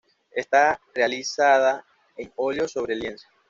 [0.31, 1.85] Está realizada
[2.17, 3.27] en oleo sobre lienzo.